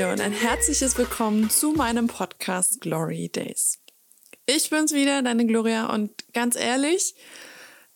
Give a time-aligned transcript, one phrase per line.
[0.00, 3.80] dir und ein herzliches Willkommen zu meinem Podcast Glory Days.
[4.46, 7.14] Ich bin's wieder, deine Gloria, und ganz ehrlich,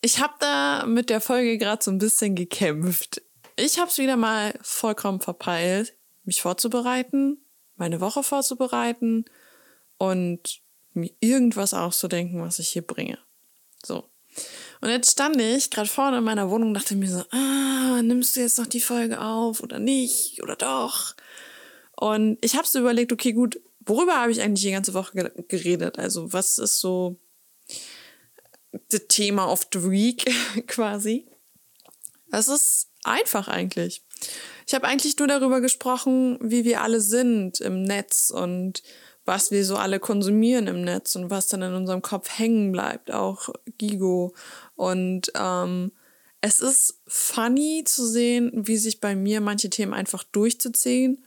[0.02, 3.22] ich habe da mit der Folge gerade so ein bisschen gekämpft.
[3.56, 5.94] Ich habe es wieder mal vollkommen verpeilt,
[6.24, 7.38] mich vorzubereiten,
[7.76, 9.24] meine Woche vorzubereiten
[9.96, 10.60] und
[10.92, 13.18] mir irgendwas auszudenken, was ich hier bringe.
[13.82, 14.04] So.
[14.82, 18.36] Und jetzt stand ich gerade vorne in meiner Wohnung und dachte mir so, ah, nimmst
[18.36, 21.14] du jetzt noch die Folge auf oder nicht oder doch?
[21.96, 25.98] Und ich habe so überlegt, okay, gut, worüber habe ich eigentlich die ganze Woche geredet?
[25.98, 27.20] Also was ist so
[28.88, 30.24] das Thema of the Week
[30.66, 31.26] quasi?
[32.30, 34.02] Das ist einfach eigentlich.
[34.66, 38.82] Ich habe eigentlich nur darüber gesprochen, wie wir alle sind im Netz und
[39.24, 43.10] was wir so alle konsumieren im Netz und was dann in unserem Kopf hängen bleibt,
[43.10, 43.48] auch
[43.78, 44.34] Gigo.
[44.74, 45.92] Und ähm,
[46.40, 51.23] es ist funny zu sehen, wie sich bei mir manche Themen einfach durchzuziehen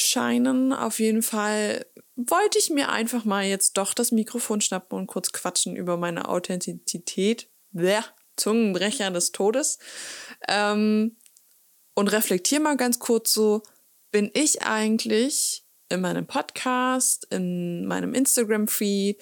[0.00, 0.72] scheinen.
[0.72, 5.32] Auf jeden Fall wollte ich mir einfach mal jetzt doch das Mikrofon schnappen und kurz
[5.32, 7.48] quatschen über meine Authentizität.
[7.70, 8.00] Bleh,
[8.36, 9.78] Zungenbrecher des Todes.
[10.48, 11.16] Ähm,
[11.94, 13.62] und reflektiere mal ganz kurz so,
[14.10, 19.20] bin ich eigentlich in meinem Podcast, in meinem Instagram-Feed,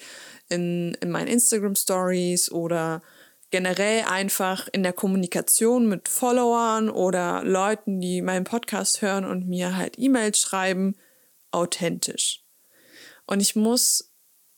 [0.49, 3.01] in, in meinen Instagram-Stories oder
[3.49, 9.77] generell einfach in der Kommunikation mit Followern oder Leuten, die meinen Podcast hören und mir
[9.77, 10.95] halt E-Mails schreiben,
[11.51, 12.43] authentisch.
[13.25, 14.11] Und ich muss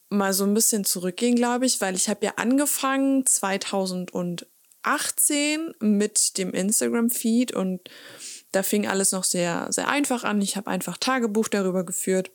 [0.08, 4.46] mal so ein bisschen zurückgehen, glaube ich, weil ich habe ja angefangen 2018
[5.78, 7.80] mit dem Instagram-Feed und
[8.52, 10.42] da fing alles noch sehr, sehr einfach an.
[10.42, 12.32] Ich habe einfach Tagebuch darüber geführt,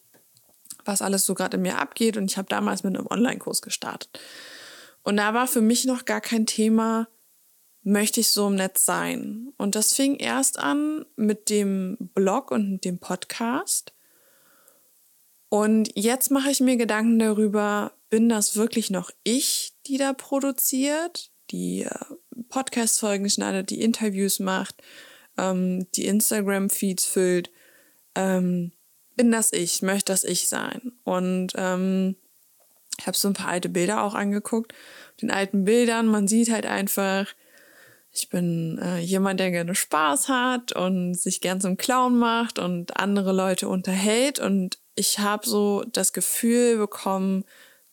[0.85, 2.15] was alles so gerade in mir abgeht.
[2.15, 4.17] Und ich habe damals mit einem Online-Kurs gestartet.
[5.05, 7.07] Und da war für mich noch gar kein Thema,
[7.83, 9.53] möchte ich so im Netz sein.
[9.57, 13.94] Und das fing erst an mit dem Blog und dem Podcast.
[15.47, 21.31] Und jetzt mache ich mir Gedanken darüber, bin das wirklich noch ich, die da produziert,
[21.51, 21.89] die äh,
[22.49, 24.81] Podcast-Folgen schneidet, die Interviews macht?
[25.38, 27.51] ähm, die Instagram-Feeds füllt,
[28.15, 28.71] ähm,
[29.15, 30.94] bin das ich, möchte das ich sein.
[31.03, 32.15] Und ähm,
[33.00, 34.73] ich habe so ein paar alte Bilder auch angeguckt.
[35.22, 37.28] Den alten Bildern, man sieht halt einfach,
[38.11, 42.97] ich bin äh, jemand, der gerne Spaß hat und sich gern zum Clown macht und
[42.97, 44.39] andere Leute unterhält.
[44.39, 47.44] Und ich habe so das Gefühl bekommen,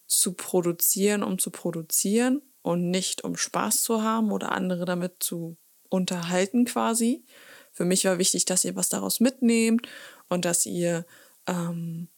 [0.07, 5.57] zu produzieren, um zu produzieren und nicht um Spaß zu haben oder andere damit zu
[5.89, 7.25] unterhalten quasi.
[7.73, 9.89] Für mich war wichtig, dass ihr was daraus mitnehmt
[10.29, 11.07] und dass ihr
[11.47, 12.09] ähm,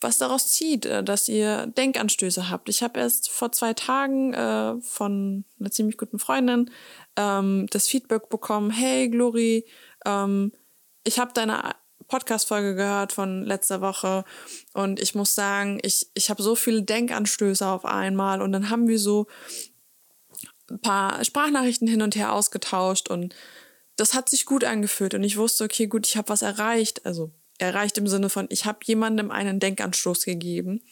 [0.00, 2.68] was daraus zieht, äh, dass ihr Denkanstöße habt.
[2.68, 6.70] Ich habe erst vor zwei Tagen äh, von einer ziemlich guten Freundin
[7.16, 9.66] ähm, das Feedback bekommen, hey Glory,
[10.04, 10.52] ähm,
[11.04, 11.74] ich habe deine
[12.08, 14.24] Podcast-Folge gehört von letzter Woche
[14.74, 18.88] und ich muss sagen, ich, ich habe so viele Denkanstöße auf einmal und dann haben
[18.88, 19.26] wir so
[20.70, 23.34] ein paar Sprachnachrichten hin und her ausgetauscht und
[23.96, 27.06] das hat sich gut angefühlt und ich wusste, okay, gut, ich habe was erreicht.
[27.06, 30.82] Also erreicht im Sinne von, ich habe jemandem einen Denkanstoß gegeben.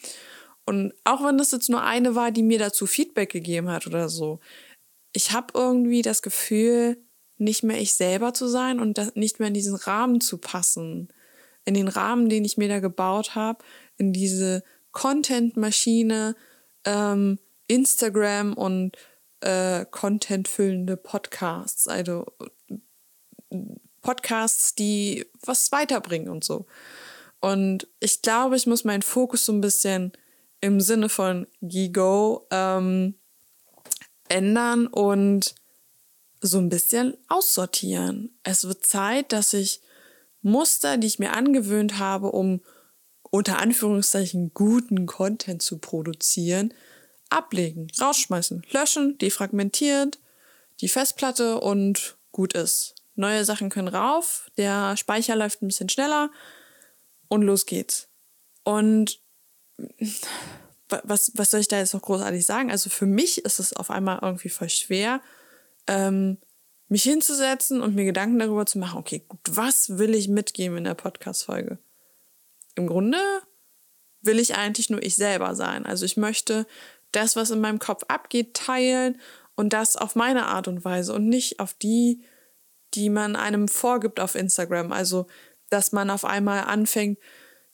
[0.65, 4.09] Und auch wenn das jetzt nur eine war, die mir dazu Feedback gegeben hat oder
[4.09, 4.41] so,
[5.13, 6.97] ich habe irgendwie das Gefühl,
[7.39, 11.09] nicht mehr ich selber zu sein und nicht mehr in diesen Rahmen zu passen.
[11.65, 13.65] In den Rahmen, den ich mir da gebaut habe,
[13.97, 14.63] in diese
[14.93, 16.37] Content-Maschine,
[16.85, 18.97] ähm, Instagram und
[19.41, 22.27] äh, contentfüllende Podcasts, also
[24.03, 26.67] Podcasts, die was weiterbringen und so.
[27.41, 30.13] Und ich glaube, ich muss meinen Fokus so ein bisschen
[30.61, 33.15] im Sinne von Gigo ähm,
[34.29, 35.55] ändern und
[36.41, 38.37] so ein bisschen aussortieren.
[38.43, 39.81] Es wird Zeit, dass ich
[40.43, 42.61] Muster, die ich mir angewöhnt habe, um
[43.31, 46.75] unter Anführungszeichen guten Content zu produzieren,
[47.31, 50.19] ablegen, rausschmeißen, löschen, defragmentiert,
[50.81, 52.95] die Festplatte und gut ist.
[53.15, 56.31] Neue Sachen können rauf, der Speicher läuft ein bisschen schneller
[57.29, 58.09] und los geht's.
[58.65, 59.21] Und
[60.89, 62.71] was, was soll ich da jetzt noch großartig sagen?
[62.71, 65.21] Also für mich ist es auf einmal irgendwie voll schwer,
[65.87, 66.39] ähm,
[66.89, 70.85] mich hinzusetzen und mir Gedanken darüber zu machen, okay, gut, was will ich mitgeben in
[70.85, 71.79] der Podcast-Folge?
[72.75, 73.19] Im Grunde
[74.21, 75.87] will ich eigentlich nur ich selber sein.
[75.87, 76.67] Also ich möchte
[77.11, 79.21] das, was in meinem Kopf abgeht, teilen
[79.55, 82.23] und das auf meine Art und Weise und nicht auf die,
[82.95, 84.93] die man einem vorgibt auf Instagram.
[84.93, 85.27] Also,
[85.71, 87.19] dass man auf einmal anfängt,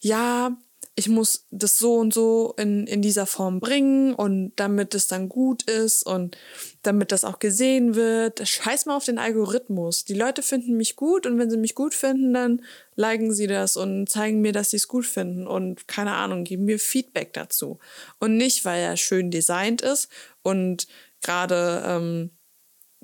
[0.01, 0.57] ja,
[0.99, 5.29] ich muss das so und so in, in dieser Form bringen und damit es dann
[5.29, 6.37] gut ist und
[6.83, 8.47] damit das auch gesehen wird.
[8.47, 10.05] Scheiß mal auf den Algorithmus.
[10.05, 12.65] Die Leute finden mich gut und wenn sie mich gut finden, dann
[12.97, 16.65] liken sie das und zeigen mir, dass sie es gut finden und keine Ahnung, geben
[16.65, 17.79] mir Feedback dazu.
[18.19, 20.09] Und nicht, weil er schön designt ist
[20.43, 20.89] und
[21.21, 22.31] gerade, ähm,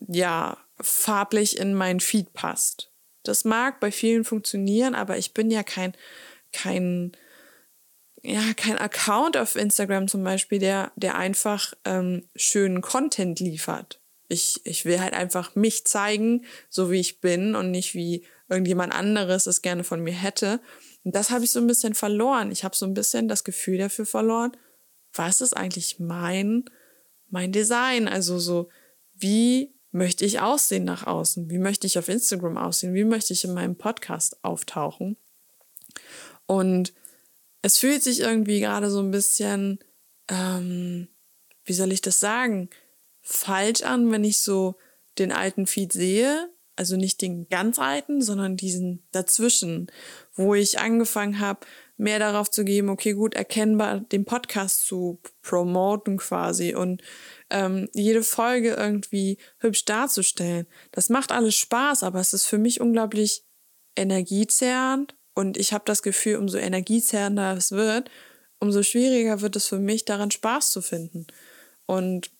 [0.09, 2.91] ja, farblich in mein Feed passt.
[3.23, 5.95] Das mag bei vielen funktionieren, aber ich bin ja kein,
[6.53, 7.13] kein,
[8.23, 14.01] ja, kein Account auf Instagram zum Beispiel, der, der einfach ähm, schönen Content liefert.
[14.29, 18.95] Ich, ich will halt einfach mich zeigen, so wie ich bin und nicht wie irgendjemand
[18.95, 20.61] anderes es gerne von mir hätte.
[21.03, 22.51] Und das habe ich so ein bisschen verloren.
[22.51, 24.57] Ich habe so ein bisschen das Gefühl dafür verloren,
[25.13, 26.65] was ist eigentlich mein,
[27.29, 28.09] mein Design?
[28.09, 28.69] Also so,
[29.15, 31.51] wie möchte ich aussehen nach außen?
[31.51, 32.95] Wie möchte ich auf Instagram aussehen?
[32.95, 35.17] Wie möchte ich in meinem Podcast auftauchen?
[36.47, 36.93] Und
[37.63, 39.79] es fühlt sich irgendwie gerade so ein bisschen,
[40.29, 41.09] ähm,
[41.65, 42.69] wie soll ich das sagen,
[43.23, 44.77] falsch an, wenn ich so
[45.19, 46.51] den alten Feed sehe.
[46.77, 49.87] Also nicht den ganz alten, sondern diesen dazwischen,
[50.37, 51.67] wo ich angefangen habe,
[51.97, 57.03] mehr darauf zu geben, okay, gut, erkennbar den Podcast zu promoten quasi und
[57.51, 60.67] ähm, jede Folge irgendwie hübsch darzustellen.
[60.91, 63.45] Das macht alles Spaß, aber es ist für mich unglaublich
[63.97, 68.11] energiezerrend und ich habe das Gefühl, umso energiezerrender es wird,
[68.59, 71.27] umso schwieriger wird es für mich, daran Spaß zu finden.
[71.87, 72.31] Und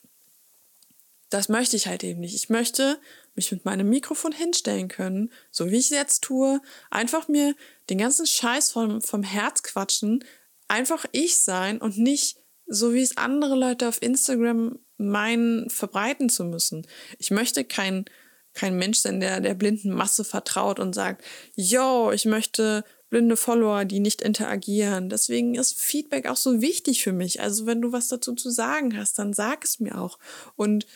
[1.35, 2.37] das möchte ich halt eben nicht.
[2.37, 3.01] Ich möchte
[3.35, 6.61] mich mit meinem Mikrofon hinstellen können, so wie ich es jetzt tue,
[6.91, 7.57] einfach mir
[7.91, 10.25] den ganzen Scheiß vom, vom Herz quatschen,
[10.69, 12.37] einfach ich sein und nicht
[12.67, 16.87] so wie es andere Leute auf Instagram meinen, verbreiten zu müssen.
[17.19, 18.05] Ich möchte kein
[18.53, 21.25] kein Mensch sein, der der blinden Masse vertraut und sagt,
[21.57, 25.09] yo, ich möchte blinde Follower, die nicht interagieren.
[25.09, 27.41] Deswegen ist Feedback auch so wichtig für mich.
[27.41, 30.21] Also wenn du was dazu zu sagen hast, dann sag es mir auch.
[30.55, 30.87] Und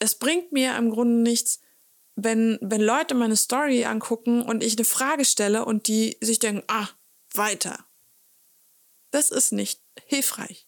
[0.00, 1.60] es bringt mir im Grunde nichts,
[2.16, 6.62] wenn, wenn Leute meine Story angucken und ich eine Frage stelle und die sich denken,
[6.68, 6.88] ah,
[7.32, 7.84] weiter.
[9.10, 10.66] Das ist nicht hilfreich.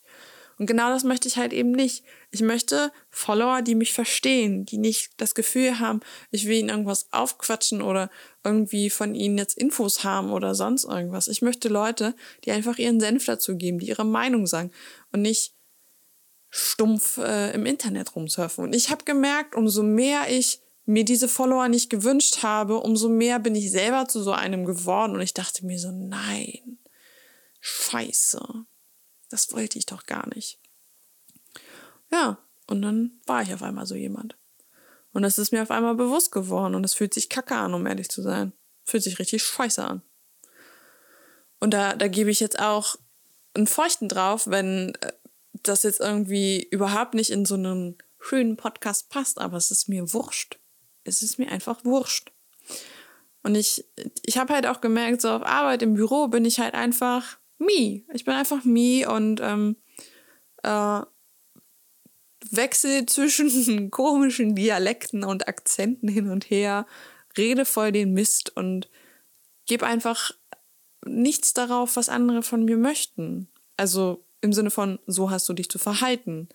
[0.59, 2.03] Und genau das möchte ich halt eben nicht.
[2.31, 6.01] Ich möchte Follower, die mich verstehen, die nicht das Gefühl haben,
[6.31, 8.11] ich will ihnen irgendwas aufquatschen oder
[8.43, 11.29] irgendwie von ihnen jetzt Infos haben oder sonst irgendwas.
[11.29, 12.15] Ich möchte Leute,
[12.45, 14.71] die einfach ihren Senf dazu geben, die ihre Meinung sagen
[15.13, 15.56] und nicht
[16.57, 18.65] stumpf äh, im Internet rumsurfen.
[18.65, 23.39] Und ich habe gemerkt, umso mehr ich mir diese Follower nicht gewünscht habe, umso mehr
[23.39, 25.15] bin ich selber zu so einem geworden.
[25.15, 26.79] Und ich dachte mir so, nein,
[27.61, 28.67] scheiße
[29.29, 30.59] das wollte ich doch gar nicht.
[32.11, 34.37] Ja, und dann war ich auf einmal so jemand.
[35.13, 37.87] Und das ist mir auf einmal bewusst geworden und es fühlt sich kacke an, um
[37.87, 38.53] ehrlich zu sein.
[38.85, 40.03] Fühlt sich richtig scheiße an.
[41.59, 42.97] Und da, da gebe ich jetzt auch
[43.55, 45.13] einen Feuchten drauf, wenn äh,
[45.69, 50.13] das jetzt irgendwie überhaupt nicht in so einen schönen Podcast passt, aber es ist mir
[50.13, 50.59] wurscht.
[51.05, 52.33] Es ist mir einfach wurscht.
[53.43, 53.85] Und ich,
[54.23, 58.03] ich habe halt auch gemerkt, so auf Arbeit im Büro bin ich halt einfach me.
[58.13, 59.77] Ich bin einfach me und ähm,
[60.65, 61.01] äh,
[62.51, 66.87] wechsle zwischen komischen Dialekten und Akzenten hin und her,
[67.37, 68.91] rede voll den Mist und
[69.67, 70.33] gebe einfach
[71.05, 73.49] nichts darauf, was andere von mir möchten.
[73.77, 76.49] Also im Sinne von, so hast du dich zu verhalten.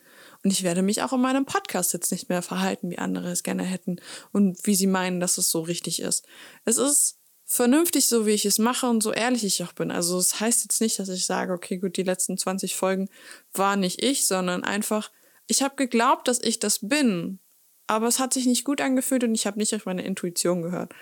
[0.44, 3.42] Und ich werde mich auch in meinem Podcast jetzt nicht mehr verhalten, wie andere es
[3.42, 3.96] gerne hätten
[4.32, 6.26] und wie sie meinen, dass es so richtig ist.
[6.64, 9.90] Es ist vernünftig, so wie ich es mache und so ehrlich ich auch bin.
[9.90, 13.08] Also es das heißt jetzt nicht, dass ich sage, okay, gut, die letzten 20 Folgen
[13.52, 15.10] war nicht ich, sondern einfach,
[15.48, 17.40] ich habe geglaubt, dass ich das bin.
[17.86, 20.94] Aber es hat sich nicht gut angefühlt und ich habe nicht auf meine Intuition gehört.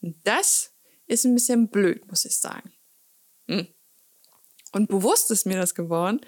[0.00, 0.74] Das
[1.06, 2.72] ist ein bisschen blöd, muss ich sagen.
[3.48, 3.66] Hm.
[4.76, 6.20] Und bewusst ist mir das geworden,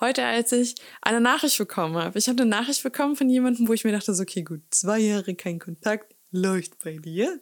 [0.00, 2.16] heute, als ich eine Nachricht bekommen habe.
[2.16, 5.00] Ich habe eine Nachricht bekommen von jemandem, wo ich mir dachte, so, okay, gut, zwei
[5.00, 7.40] Jahre kein Kontakt, läuft bei dir.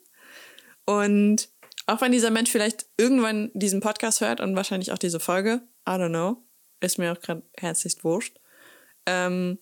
[0.87, 1.51] Und
[1.87, 5.93] auch wenn dieser Mensch vielleicht irgendwann diesen Podcast hört und wahrscheinlich auch diese Folge, I
[5.93, 6.43] don't know,
[6.81, 8.41] ist mir auch gerade herzlich wurscht.
[9.05, 9.59] Ähm,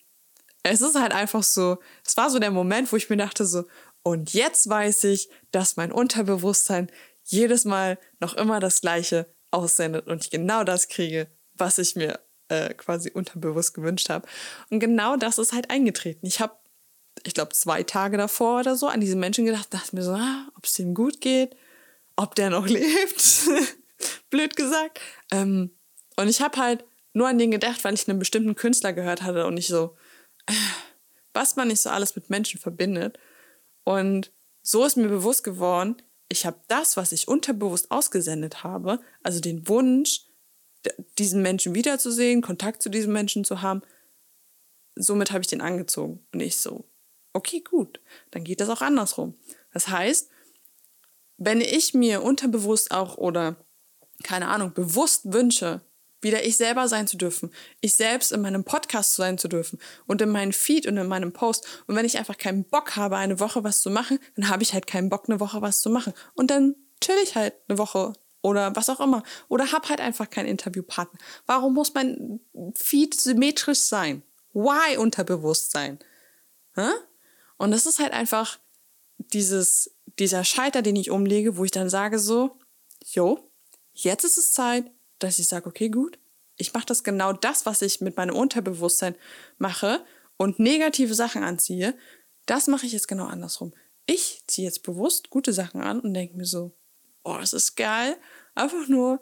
[0.62, 3.64] es ist halt einfach so, es war so der Moment, wo ich mir dachte so,
[4.04, 6.92] und jetzt weiß ich, dass mein Unterbewusstsein
[7.24, 12.20] jedes Mal noch immer das Gleiche aussendet und ich genau das kriege, was ich mir
[12.48, 14.26] äh, quasi unterbewusst gewünscht habe.
[14.70, 16.26] Und genau das ist halt eingetreten.
[16.26, 16.54] Ich habe,
[17.24, 20.48] ich glaube, zwei Tage davor oder so an diesen Menschen gedacht, dachte mir so, ah,
[20.56, 21.56] ob es dem gut geht,
[22.16, 23.48] ob der noch lebt.
[24.30, 25.00] Blöd gesagt.
[25.30, 25.70] Ähm,
[26.16, 29.46] und ich habe halt nur an den gedacht, weil ich einen bestimmten Künstler gehört hatte
[29.46, 29.96] und ich so,
[30.46, 30.52] äh,
[31.32, 33.18] was man nicht so alles mit Menschen verbindet.
[33.84, 34.32] Und
[34.62, 35.96] so ist mir bewusst geworden,
[36.32, 40.26] ich habe das, was ich unterbewusst ausgesendet habe, also den Wunsch,
[41.18, 43.82] diesen Menschen wiederzusehen, Kontakt zu diesem Menschen zu haben.
[44.96, 46.26] Somit habe ich den angezogen.
[46.32, 46.84] Und ich so,
[47.32, 49.34] okay, gut, dann geht das auch andersrum.
[49.72, 50.28] Das heißt,
[51.36, 53.56] wenn ich mir unterbewusst auch oder
[54.22, 55.82] keine Ahnung, bewusst wünsche,
[56.22, 60.22] wieder ich selber sein zu dürfen, ich selbst in meinem Podcast sein zu dürfen und
[60.22, 61.66] in meinem Feed und in meinem Post.
[61.86, 64.72] Und wenn ich einfach keinen Bock habe, eine Woche was zu machen, dann habe ich
[64.72, 66.12] halt keinen Bock, eine Woche was zu machen.
[66.34, 69.22] Und dann chill ich halt eine Woche oder was auch immer.
[69.48, 71.18] Oder hab halt einfach keinen Interviewpartner.
[71.46, 72.40] Warum muss mein
[72.74, 74.22] Feed symmetrisch sein?
[74.52, 75.98] Why Unterbewusstsein?
[76.74, 76.88] Hä?
[77.56, 78.58] Und das ist halt einfach
[79.18, 82.58] dieses, dieser Scheiter, den ich umlege, wo ich dann sage so,
[83.04, 83.50] jo,
[83.92, 84.90] jetzt ist es Zeit,
[85.22, 86.18] dass ich sage, okay, gut,
[86.56, 89.14] ich mache das genau das, was ich mit meinem Unterbewusstsein
[89.58, 90.04] mache
[90.36, 91.96] und negative Sachen anziehe,
[92.46, 93.72] das mache ich jetzt genau andersrum.
[94.06, 96.76] Ich ziehe jetzt bewusst gute Sachen an und denke mir so,
[97.24, 98.16] oh, es ist geil,
[98.54, 99.20] einfach nur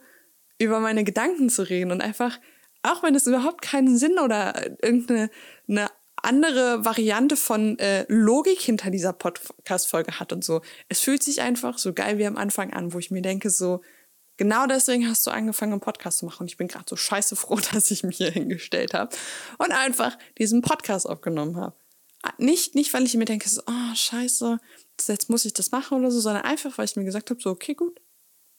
[0.58, 2.38] über meine Gedanken zu reden und einfach,
[2.82, 5.30] auch wenn es überhaupt keinen Sinn oder irgendeine
[5.68, 5.90] eine
[6.22, 10.60] andere Variante von äh, Logik hinter dieser Podcast-Folge hat und so.
[10.88, 13.80] Es fühlt sich einfach so geil wie am Anfang an, wo ich mir denke, so,
[14.40, 16.44] genau deswegen hast du angefangen, einen Podcast zu machen.
[16.44, 19.14] Und ich bin gerade so scheiße froh, dass ich mich hier hingestellt habe
[19.58, 21.76] und einfach diesen Podcast aufgenommen habe.
[22.38, 24.58] Nicht, nicht, weil ich mir denke, so, oh, scheiße,
[25.06, 27.50] jetzt muss ich das machen oder so, sondern einfach, weil ich mir gesagt habe, so,
[27.50, 28.00] okay, gut.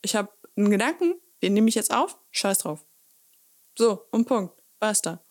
[0.04, 2.86] Ich habe einen Gedanken, den nehme ich jetzt auf, scheiß drauf.
[3.76, 4.54] So, und Punkt.
[4.80, 5.24] Basta.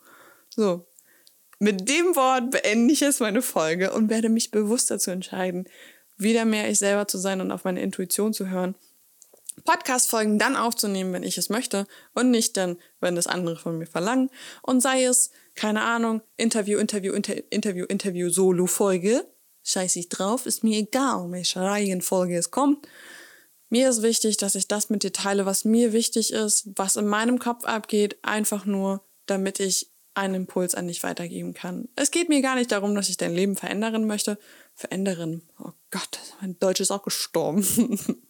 [0.48, 0.88] So,
[1.60, 5.68] mit dem Wort beende ich jetzt meine Folge und werde mich bewusst dazu entscheiden,
[6.16, 8.74] wieder mehr ich selber zu sein und auf meine Intuition zu hören.
[9.64, 13.86] Podcast-Folgen dann aufzunehmen, wenn ich es möchte und nicht dann, wenn das andere von mir
[13.86, 14.30] verlangen.
[14.62, 19.24] Und sei es, keine Ahnung, Interview, Interview, Inter Interview, Interview, Solo-Folge.
[19.62, 22.88] Scheiß ich drauf, ist mir egal, welche Reihenfolge es kommt.
[23.68, 27.06] Mir ist wichtig, dass ich das mit dir teile, was mir wichtig ist, was in
[27.06, 31.88] meinem Kopf abgeht, einfach nur, damit ich einen Impuls an dich weitergeben kann.
[31.96, 34.38] Es geht mir gar nicht darum, dass ich dein Leben verändern möchte.
[34.74, 35.42] Verändern.
[35.58, 37.64] Oh Gott, mein Deutsch ist auch gestorben.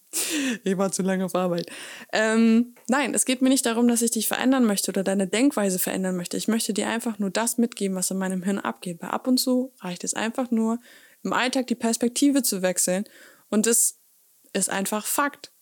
[0.65, 1.71] ich war zu lange auf Arbeit.
[2.13, 5.79] Ähm, nein, es geht mir nicht darum, dass ich dich verändern möchte oder deine Denkweise
[5.79, 6.37] verändern möchte.
[6.37, 9.01] Ich möchte dir einfach nur das mitgeben, was in meinem Hirn abgeht.
[9.01, 10.79] Weil ab und zu reicht es einfach nur,
[11.23, 13.05] im Alltag die Perspektive zu wechseln.
[13.49, 13.99] Und es
[14.53, 15.53] ist einfach Fakt.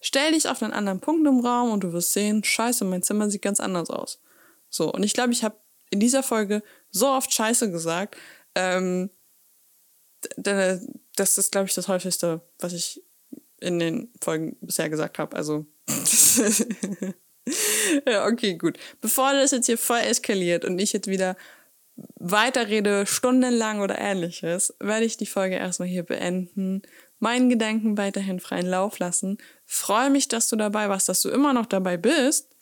[0.00, 3.30] Stell dich auf einen anderen Punkt im Raum und du wirst sehen, scheiße, mein Zimmer
[3.30, 4.20] sieht ganz anders aus.
[4.68, 5.56] So, und ich glaube, ich habe
[5.94, 8.16] in dieser Folge so oft Scheiße gesagt.
[8.56, 9.10] Ähm,
[10.36, 13.02] das ist, glaube ich, das häufigste, was ich
[13.60, 15.36] in den Folgen bisher gesagt habe.
[15.36, 15.66] Also.
[18.08, 18.76] ja, okay, gut.
[19.00, 21.36] Bevor das jetzt hier voll eskaliert und ich jetzt wieder
[22.16, 26.82] weiterrede, stundenlang oder ähnliches, werde ich die Folge erstmal hier beenden.
[27.20, 29.38] Meinen Gedanken weiterhin freien Lauf lassen.
[29.64, 32.53] Freue mich, dass du dabei warst, dass du immer noch dabei bist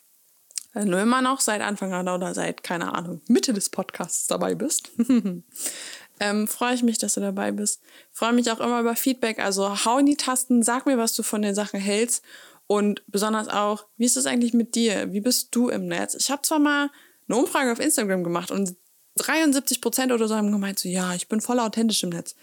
[0.73, 4.55] wenn du immer noch seit Anfang an oder seit, keine Ahnung, Mitte des Podcasts dabei
[4.55, 4.91] bist,
[6.19, 7.81] ähm, freue ich mich, dass du dabei bist.
[8.11, 9.39] Freue mich auch immer über Feedback.
[9.39, 12.23] Also hau in die Tasten, sag mir, was du von den Sachen hältst.
[12.65, 15.13] Und besonders auch, wie ist es eigentlich mit dir?
[15.13, 16.15] Wie bist du im Netz?
[16.15, 16.89] Ich habe zwar mal
[17.27, 18.75] eine Umfrage auf Instagram gemacht und
[19.17, 22.35] 73 Prozent oder so haben gemeint, so ja, ich bin voll authentisch im Netz.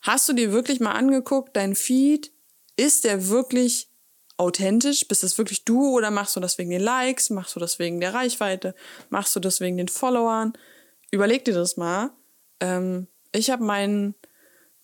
[0.00, 2.32] Hast du dir wirklich mal angeguckt, dein Feed,
[2.76, 3.91] ist der wirklich
[4.42, 5.06] authentisch?
[5.08, 7.30] Bist das wirklich du oder machst du das wegen den Likes?
[7.30, 8.74] Machst du das wegen der Reichweite?
[9.08, 10.52] Machst du das wegen den Followern?
[11.10, 12.10] Überleg dir das mal.
[12.60, 14.14] Ähm, ich habe meinen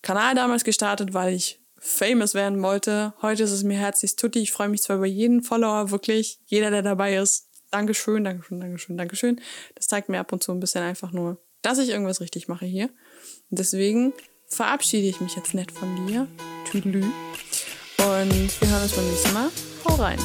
[0.01, 3.13] Kanal damals gestartet, weil ich famous werden wollte.
[3.21, 4.39] Heute ist es mir herzlich tutti.
[4.39, 6.39] Ich freue mich zwar über jeden Follower, wirklich.
[6.45, 7.47] Jeder, der dabei ist.
[7.71, 9.41] Dankeschön, Dankeschön, Dankeschön, Dankeschön.
[9.75, 12.65] Das zeigt mir ab und zu ein bisschen einfach nur, dass ich irgendwas richtig mache
[12.65, 12.89] hier.
[13.49, 14.13] Und deswegen
[14.47, 16.27] verabschiede ich mich jetzt nett von dir.
[16.69, 17.03] Tüdelü.
[18.21, 19.49] Und wir hören uns beim nächsten Mal.
[19.85, 20.19] Hau rein.